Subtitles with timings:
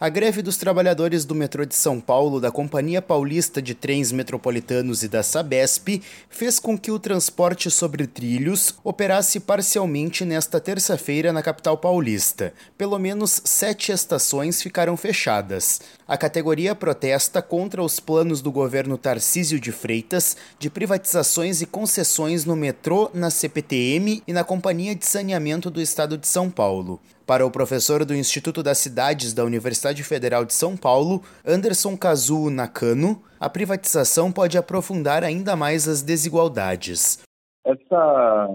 [0.00, 5.02] A greve dos trabalhadores do metrô de São Paulo, da Companhia Paulista de Trens Metropolitanos
[5.02, 11.42] e da Sabesp fez com que o transporte sobre trilhos operasse parcialmente nesta terça-feira na
[11.42, 12.54] capital paulista.
[12.76, 15.80] Pelo menos sete estações ficaram fechadas.
[16.08, 22.46] A categoria protesta contra os planos do governo Tarcísio de Freitas de privatizações e concessões
[22.46, 26.98] no metrô, na CPTM e na Companhia de Saneamento do Estado de São Paulo.
[27.26, 32.48] Para o professor do Instituto das Cidades da Universidade Federal de São Paulo, Anderson Kazuo
[32.48, 37.22] Nakano, a privatização pode aprofundar ainda mais as desigualdades.
[37.62, 38.48] Essa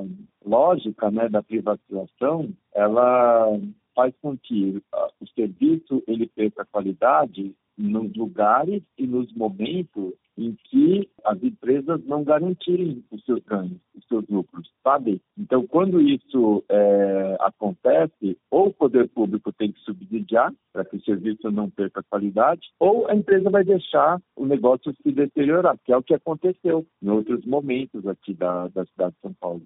[0.43, 3.47] lógica né, da privatização, ela
[3.95, 4.81] faz com que
[5.19, 12.23] o serviço ele perca qualidade nos lugares e nos momentos em que as empresas não
[12.23, 15.21] garantirem os seus ganhos, os seus lucros, sabe?
[15.37, 21.03] Então, quando isso é, acontece, ou o poder público tem que subsidiar para que o
[21.03, 25.97] serviço não perca qualidade, ou a empresa vai deixar o negócio se deteriorar, que é
[25.97, 29.61] o que aconteceu em outros momentos aqui da, da cidade de São Paulo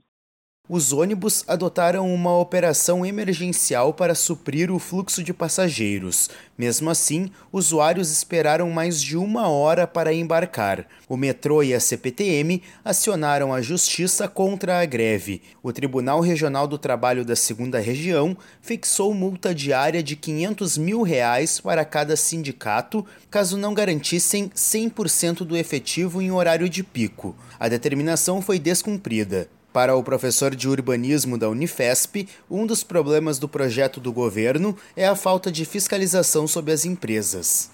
[0.70, 6.30] os ônibus adotaram uma operação emergencial para suprir o fluxo de passageiros.
[6.58, 10.86] Mesmo assim, usuários esperaram mais de uma hora para embarcar.
[11.08, 15.42] O metrô e a CPTM acionaram a justiça contra a greve.
[15.64, 21.62] O Tribunal Regional do Trabalho da Segunda Região fixou multa diária de 500 mil reais
[21.62, 27.36] para cada sindicato caso não garantissem 100% do efetivo em horário de pico.
[27.58, 29.48] A determinação foi descumprida.
[29.73, 35.08] Para o professor de urbanismo da Unifesp, um dos problemas do projeto do governo é
[35.08, 37.72] a falta de fiscalização sobre as empresas.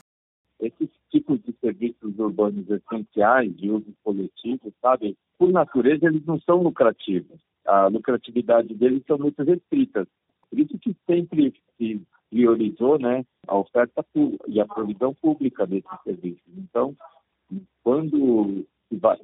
[0.60, 6.62] Esses tipos de serviços urbanos essenciais de uso coletivo, sabe, por natureza eles não são
[6.62, 7.40] lucrativos.
[7.66, 10.08] A lucratividade deles são muito restritas.
[10.50, 14.04] Por isso que sempre se priorizou né, a oferta
[14.48, 16.42] e a provisão pública desses serviços.
[16.58, 16.96] Então,
[17.84, 18.62] quando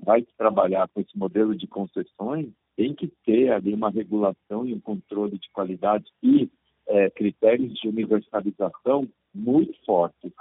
[0.03, 4.79] vai, trabalhar com esse modelo de concessões, tem que ter ali uma regulação e um
[4.79, 6.49] controle de qualidade e
[6.87, 10.31] é, critérios de universalização muito fortes.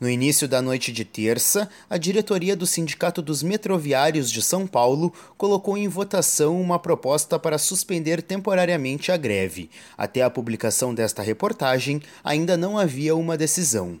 [0.00, 5.12] No início da noite de terça, a diretoria do Sindicato dos Metroviários de São Paulo
[5.36, 9.68] colocou em votação uma proposta para suspender temporariamente a greve.
[9.96, 14.00] Até a publicação desta reportagem, ainda não havia uma decisão.